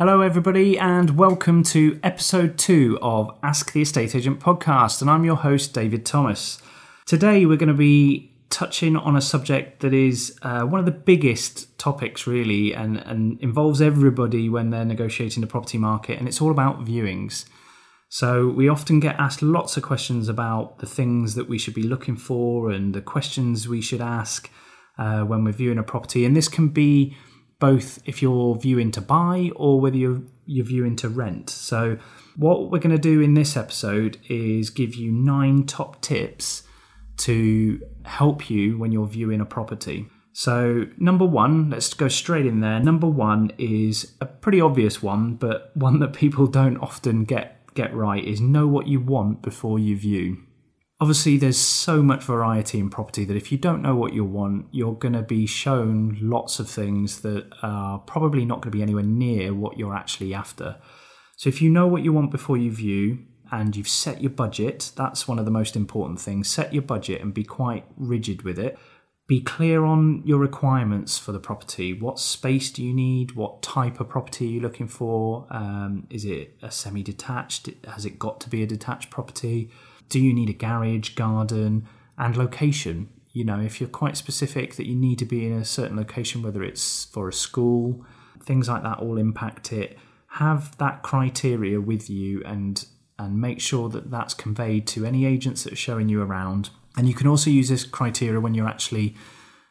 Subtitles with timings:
[0.00, 5.02] Hello, everybody, and welcome to episode two of Ask the Estate Agent podcast.
[5.02, 6.58] And I'm your host, David Thomas.
[7.04, 10.90] Today, we're going to be touching on a subject that is uh, one of the
[10.90, 16.40] biggest topics, really, and, and involves everybody when they're negotiating the property market, and it's
[16.40, 17.44] all about viewings.
[18.08, 21.82] So, we often get asked lots of questions about the things that we should be
[21.82, 24.50] looking for and the questions we should ask
[24.96, 26.24] uh, when we're viewing a property.
[26.24, 27.18] And this can be
[27.60, 31.50] both if you're viewing to buy or whether you're, you're viewing to rent.
[31.50, 31.98] So,
[32.36, 36.62] what we're going to do in this episode is give you nine top tips
[37.18, 40.08] to help you when you're viewing a property.
[40.32, 42.80] So, number one, let's go straight in there.
[42.80, 47.94] Number one is a pretty obvious one, but one that people don't often get get
[47.94, 50.36] right is know what you want before you view
[51.00, 54.66] obviously there's so much variety in property that if you don't know what you want
[54.70, 58.82] you're going to be shown lots of things that are probably not going to be
[58.82, 60.76] anywhere near what you're actually after
[61.36, 63.18] so if you know what you want before you view
[63.52, 67.20] and you've set your budget that's one of the most important things set your budget
[67.20, 68.78] and be quite rigid with it
[69.30, 71.92] be clear on your requirements for the property.
[71.92, 73.36] What space do you need?
[73.36, 75.46] What type of property are you looking for?
[75.50, 77.70] Um, is it a semi detached?
[77.86, 79.70] Has it got to be a detached property?
[80.10, 81.88] Do you need a garage, garden,
[82.18, 83.08] and location?
[83.32, 86.42] You know, if you're quite specific that you need to be in a certain location,
[86.42, 88.04] whether it's for a school,
[88.42, 89.96] things like that all impact it.
[90.34, 92.84] Have that criteria with you and
[93.18, 96.70] and make sure that that's conveyed to any agents that are showing you around.
[96.96, 99.14] And you can also use this criteria when you're actually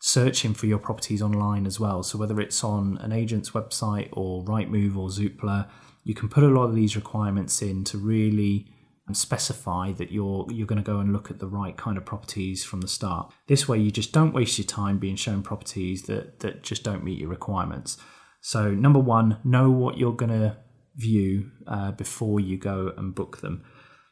[0.00, 2.02] searching for your properties online as well.
[2.02, 5.68] So whether it's on an agent's website or Rightmove or Zoopla,
[6.04, 8.66] you can put a lot of these requirements in to really
[9.06, 12.04] and specify that you're you're going to go and look at the right kind of
[12.04, 13.32] properties from the start.
[13.46, 17.04] This way you just don't waste your time being shown properties that that just don't
[17.04, 17.98] meet your requirements.
[18.40, 20.58] So number 1, know what you're going to
[20.96, 23.64] view uh, before you go and book them.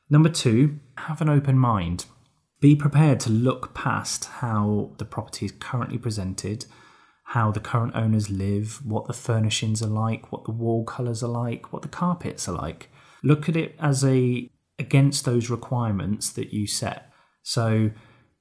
[0.08, 2.06] Number 2, have an open mind.
[2.60, 6.64] Be prepared to look past how the property is currently presented,
[7.24, 11.28] how the current owners live, what the furnishings are like, what the wall colours are
[11.28, 12.88] like, what the carpets are like.
[13.22, 14.48] Look at it as a
[14.78, 17.12] against those requirements that you set.
[17.42, 17.90] So,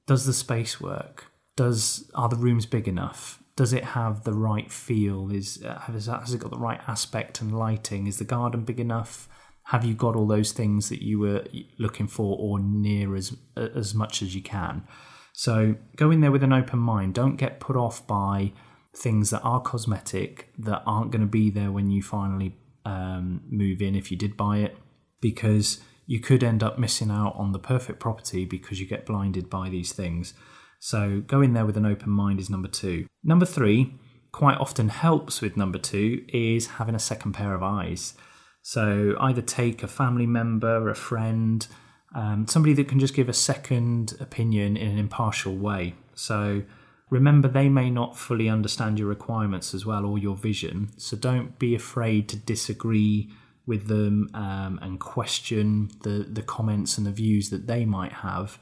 [0.06, 1.26] does the space work?
[1.56, 3.42] Does are the rooms big enough?
[3.56, 5.30] Does it have the right feel?
[5.30, 8.06] Is uh, has, has it got the right aspect and lighting?
[8.06, 9.28] Is the garden big enough?
[9.66, 11.44] Have you got all those things that you were
[11.78, 14.84] looking for, or near as as much as you can?
[15.32, 17.14] So go in there with an open mind.
[17.14, 18.52] Don't get put off by
[18.94, 22.54] things that are cosmetic that aren't going to be there when you finally
[22.84, 24.76] um, move in if you did buy it,
[25.20, 29.48] because you could end up missing out on the perfect property because you get blinded
[29.48, 30.34] by these things.
[30.78, 33.06] So go in there with an open mind is number two.
[33.22, 33.94] Number three,
[34.32, 38.14] quite often helps with number two, is having a second pair of eyes.
[38.62, 41.66] So either take a family member, a friend,
[42.14, 45.94] um, somebody that can just give a second opinion in an impartial way.
[46.14, 46.62] So
[47.10, 50.90] remember, they may not fully understand your requirements as well or your vision.
[50.96, 53.30] So don't be afraid to disagree
[53.66, 58.58] with them um, and question the the comments and the views that they might have.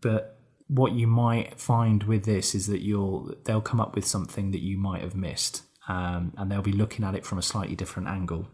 [0.00, 4.50] But what you might find with this is that you'll they'll come up with something
[4.50, 7.76] that you might have missed, um, and they'll be looking at it from a slightly
[7.76, 8.48] different angle.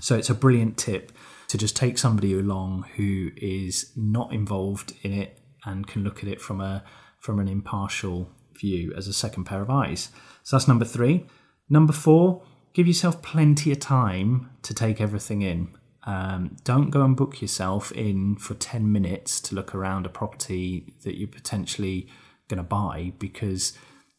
[0.00, 1.12] So it's a brilliant tip
[1.48, 6.28] to just take somebody along who is not involved in it and can look at
[6.28, 6.84] it from a
[7.20, 10.10] from an impartial view as a second pair of eyes.
[10.42, 11.26] So that's number three.
[11.70, 12.42] Number four,
[12.74, 15.74] give yourself plenty of time to take everything in.
[16.06, 20.94] Um, don't go and book yourself in for 10 minutes to look around a property
[21.04, 22.08] that you're potentially
[22.48, 23.72] going to buy because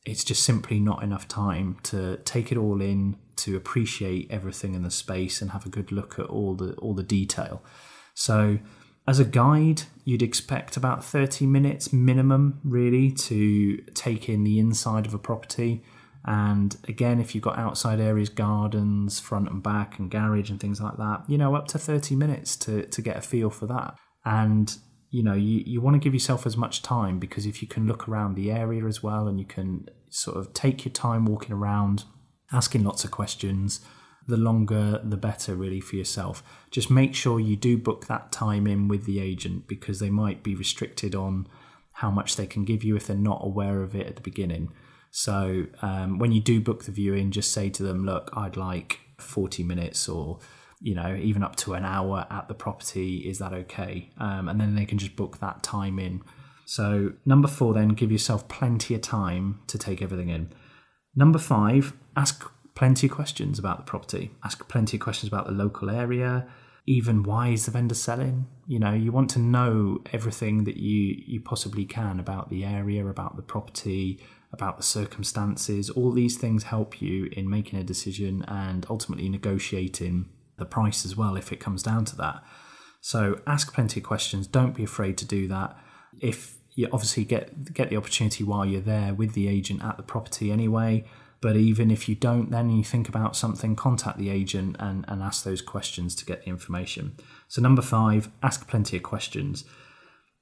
[0.06, 4.84] it's just simply not enough time to take it all in, to appreciate everything in
[4.84, 7.62] the space and have a good look at all the all the detail.
[8.14, 8.60] So
[9.08, 15.06] as a guide, you'd expect about 30 minutes minimum really to take in the inside
[15.06, 15.84] of a property
[16.26, 20.82] and again, if you've got outside areas, gardens, front and back, and garage and things
[20.82, 23.96] like that, you know, up to 30 minutes to, to get a feel for that.
[24.26, 24.76] And,
[25.12, 27.86] you know, you, you want to give yourself as much time because if you can
[27.86, 31.54] look around the area as well and you can sort of take your time walking
[31.54, 32.06] around,
[32.52, 33.82] asking lots of questions,
[34.28, 36.42] the longer the better, really, for yourself.
[36.72, 40.42] Just make sure you do book that time in with the agent because they might
[40.42, 41.48] be restricted on
[41.92, 44.72] how much they can give you if they're not aware of it at the beginning.
[45.18, 49.00] So um, when you do book the viewing, just say to them, look, I'd like
[49.18, 50.40] 40 minutes or
[50.82, 53.20] you know even up to an hour at the property.
[53.20, 54.10] Is that okay?
[54.18, 56.22] Um, and then they can just book that time in.
[56.66, 60.52] So number four then give yourself plenty of time to take everything in.
[61.16, 64.32] Number five ask plenty of questions about the property.
[64.44, 66.46] Ask plenty of questions about the local area
[66.88, 68.48] even why is the vendor selling?
[68.68, 73.06] You know you want to know everything that you you possibly can about the area
[73.06, 74.20] about the property
[74.52, 80.30] about the circumstances all these things help you in making a decision and ultimately negotiating
[80.58, 82.44] the price as well if it comes down to that
[83.02, 85.78] so ask plenty of questions don't be afraid to do that
[86.20, 90.04] if you obviously get get the opportunity while you're there with the agent at the
[90.04, 91.06] property anyway
[91.46, 95.22] but even if you don't, then you think about something, contact the agent and, and
[95.22, 97.18] ask those questions to get the information.
[97.48, 99.64] So, number five, ask plenty of questions.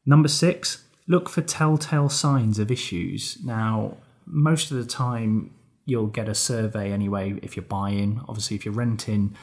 [0.05, 3.37] Number six, look for telltale signs of issues.
[3.43, 5.53] Now, most of the time,
[5.85, 8.21] you'll get a survey anyway if you're buying.
[8.27, 9.35] Obviously, if you're renting,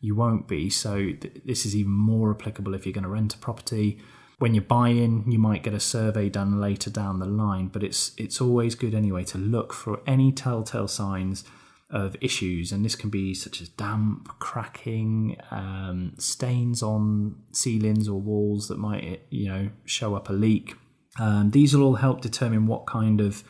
[0.00, 0.70] you won't be.
[0.70, 4.00] So, th- this is even more applicable if you're going to rent a property
[4.38, 8.12] when you're buying, you might get a survey done later down the line, but it's
[8.16, 11.44] it's always good anyway to look for any telltale signs
[11.90, 18.20] of issues, and this can be such as damp, cracking, um, stains on ceilings or
[18.20, 20.76] walls that might you know show up a leak.
[21.18, 23.44] Um, these will all help determine what kind of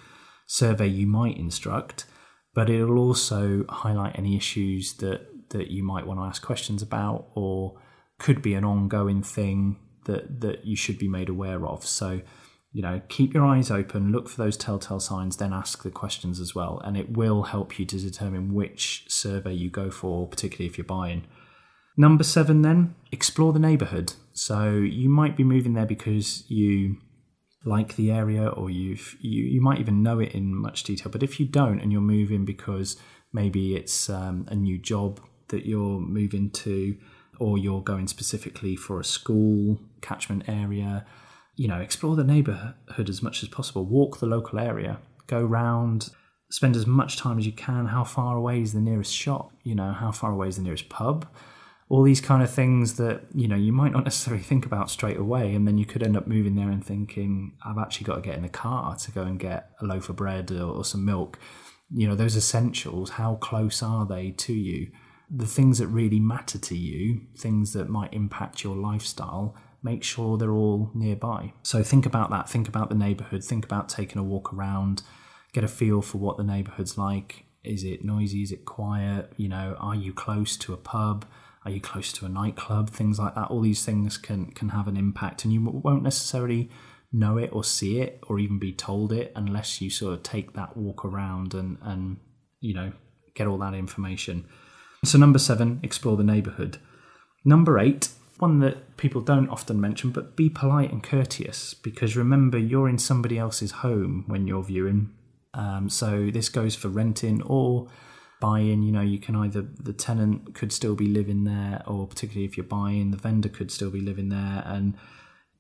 [0.47, 2.06] survey you might instruct,
[2.55, 7.29] but it'll also highlight any issues that that you might want to ask questions about
[7.35, 7.81] or
[8.19, 11.87] could be an ongoing thing that that you should be made aware of.
[11.87, 12.20] So,
[12.73, 16.41] you know, keep your eyes open, look for those telltale signs, then ask the questions
[16.41, 20.67] as well, and it will help you to determine which survey you go for, particularly
[20.67, 21.25] if you're buying.
[21.97, 24.14] Number seven, then explore the neighbourhood.
[24.32, 26.99] So you might be moving there because you
[27.65, 31.11] like the area, or you've you you might even know it in much detail.
[31.11, 32.97] But if you don't, and you're moving because
[33.33, 36.97] maybe it's um, a new job that you're moving to,
[37.39, 41.05] or you're going specifically for a school catchment area,
[41.57, 43.85] you know, explore the neighborhood as much as possible.
[43.85, 46.11] Walk the local area, go round,
[46.51, 47.87] spend as much time as you can.
[47.87, 49.53] How far away is the nearest shop?
[49.65, 51.27] You know, how far away is the nearest pub?
[51.90, 55.17] All these kind of things that, you know, you might not necessarily think about straight
[55.17, 55.55] away.
[55.55, 58.37] And then you could end up moving there and thinking, I've actually got to get
[58.37, 61.38] in the car to go and get a loaf of bread or, or some milk.
[61.90, 64.88] You know, those essentials, how close are they to you?
[65.31, 70.37] the things that really matter to you, things that might impact your lifestyle, make sure
[70.37, 71.52] they're all nearby.
[71.62, 72.49] So think about that.
[72.49, 73.44] Think about the neighborhood.
[73.44, 75.02] Think about taking a walk around,
[75.52, 77.44] get a feel for what the neighborhood's like.
[77.62, 78.43] Is it noisy?
[78.43, 79.32] Is it quiet?
[79.37, 81.26] You know, are you close to a pub?
[81.65, 82.91] Are you close to a nightclub?
[82.91, 83.49] Things like that.
[83.49, 86.71] All these things can can have an impact, and you won't necessarily
[87.13, 90.53] know it or see it or even be told it unless you sort of take
[90.53, 92.19] that walk around and and
[92.61, 92.93] you know
[93.35, 94.47] get all that information.
[95.05, 96.79] So, number seven, explore the neighbourhood.
[97.45, 98.09] Number eight,
[98.39, 102.99] one that people don't often mention, but be polite and courteous because remember, you're in
[102.99, 105.11] somebody else's home when you're viewing.
[105.55, 107.89] Um, so, this goes for renting or
[108.40, 108.82] buying.
[108.82, 112.57] You know, you can either, the tenant could still be living there, or particularly if
[112.57, 114.62] you're buying, the vendor could still be living there.
[114.66, 114.95] And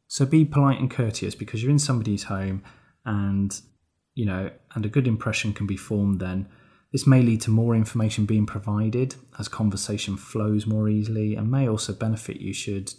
[0.06, 2.62] so, be polite and courteous because you're in somebody's home
[3.04, 3.60] and,
[4.14, 6.48] you know, and a good impression can be formed then.
[6.92, 11.68] This may lead to more information being provided as conversation flows more easily and may
[11.68, 12.94] also benefit you should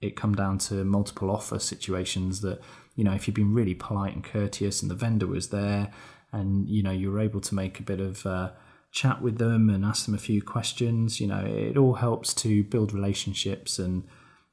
[0.00, 2.60] it come down to multiple offer situations that,
[2.94, 5.90] you know, if you've been really polite and courteous and the vendor was there
[6.32, 8.50] and, you know, you were able to make a bit of uh,
[8.94, 12.62] chat with them and ask them a few questions, you know, it all helps to
[12.62, 14.04] build relationships and,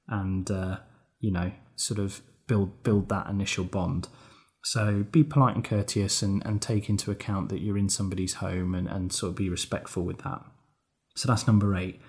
[0.08, 0.78] and, uh,
[1.20, 4.08] you know, sort of build, build that initial bond.
[4.64, 8.74] So be polite and courteous and, and take into account that you're in somebody's home
[8.74, 10.44] and, and sort of be respectful with that.
[11.16, 12.02] So that's number eight.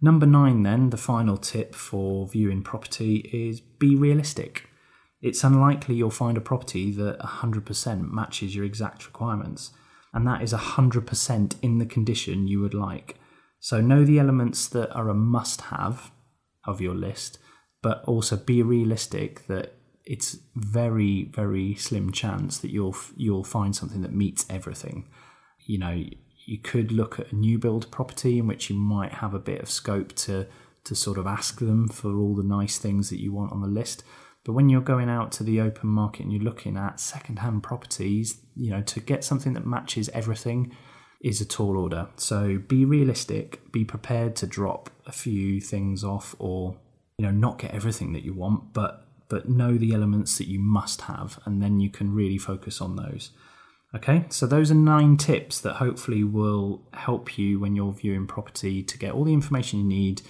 [0.00, 4.68] Number nine, then, the final tip for viewing property is be realistic.
[5.20, 9.72] It's unlikely you'll find a property that 100% matches your exact requirements,
[10.12, 13.16] and that is 100% in the condition you would like.
[13.58, 16.10] So, know the elements that are a must have
[16.64, 17.38] of your list,
[17.82, 19.74] but also be realistic that
[20.04, 25.08] it's very very slim chance that you'll you'll find something that meets everything.
[25.66, 26.04] You know,
[26.46, 29.60] you could look at a new build property in which you might have a bit
[29.60, 30.46] of scope to
[30.84, 33.68] to sort of ask them for all the nice things that you want on the
[33.68, 34.02] list.
[34.44, 38.40] But when you're going out to the open market and you're looking at second-hand properties,
[38.56, 40.74] you know, to get something that matches everything,
[41.20, 42.08] is a tall order.
[42.16, 46.76] So be realistic, be prepared to drop a few things off or
[47.18, 50.58] you know not get everything that you want, but but know the elements that you
[50.58, 53.30] must have and then you can really focus on those.
[53.94, 58.82] Okay, so those are nine tips that hopefully will help you when you're viewing property
[58.84, 60.22] to get all the information you need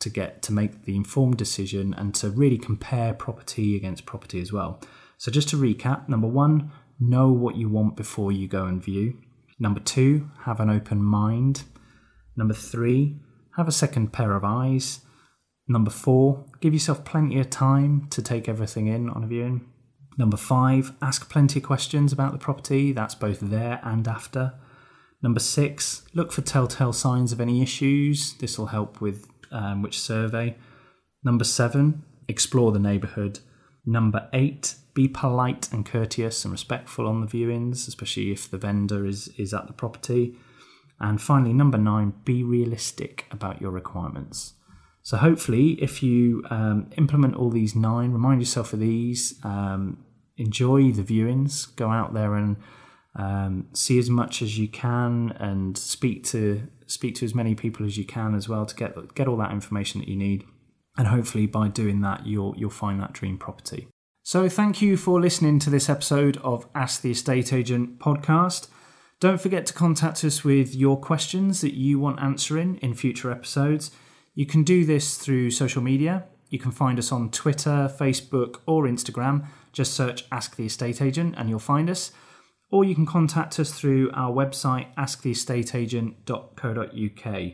[0.00, 4.52] to get to make the informed decision and to really compare property against property as
[4.52, 4.80] well.
[5.18, 9.18] So just to recap, number 1, know what you want before you go and view.
[9.58, 11.64] Number 2, have an open mind.
[12.36, 13.16] Number 3,
[13.56, 15.00] have a second pair of eyes.
[15.68, 19.70] Number 4, give yourself plenty of time to take everything in on a viewing.
[20.20, 22.92] Number five, ask plenty of questions about the property.
[22.92, 24.52] That's both there and after.
[25.22, 28.34] Number six, look for telltale signs of any issues.
[28.34, 30.56] This will help with um, which survey.
[31.22, 33.40] Number seven, explore the neighbourhood.
[33.84, 39.06] Number eight, be polite and courteous and respectful on the viewings, especially if the vendor
[39.06, 40.36] is, is at the property.
[40.98, 44.54] And finally, number nine, be realistic about your requirements.
[45.02, 50.04] So, hopefully, if you um, implement all these nine, remind yourself of these, um,
[50.36, 51.74] enjoy the viewings.
[51.76, 52.56] Go out there and
[53.16, 57.86] um, see as much as you can, and speak to speak to as many people
[57.86, 60.44] as you can as well to get get all that information that you need.
[60.98, 63.88] And hopefully, by doing that, you'll you'll find that dream property.
[64.22, 68.68] So, thank you for listening to this episode of Ask the Estate Agent podcast.
[69.18, 73.90] Don't forget to contact us with your questions that you want answering in future episodes.
[74.34, 76.24] You can do this through social media.
[76.48, 81.34] You can find us on Twitter, Facebook, or Instagram just search Ask the Estate Agent
[81.36, 82.12] and you'll find us.
[82.70, 87.52] Or you can contact us through our website, asktheestateagent.co.uk.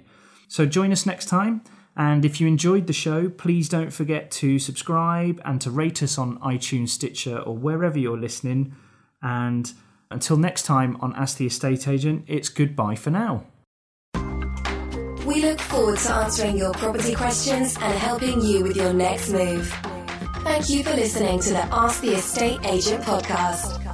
[0.48, 1.62] So join us next time.
[1.96, 6.18] And if you enjoyed the show, please don't forget to subscribe and to rate us
[6.18, 8.76] on iTunes, Stitcher, or wherever you're listening.
[9.22, 9.72] And
[10.10, 13.46] until next time on Ask the Estate Agent, it's goodbye for now.
[15.24, 19.66] We look forward to answering your property questions and helping you with your next move.
[20.44, 23.85] Thank you for listening to the Ask the Estate Agent podcast.